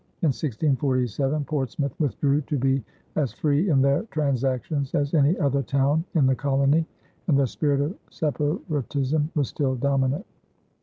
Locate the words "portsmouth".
1.45-1.93